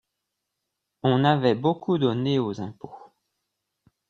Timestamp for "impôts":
2.59-3.11